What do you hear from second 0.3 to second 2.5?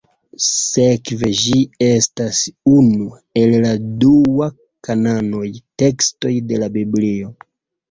Sekve ĝi estas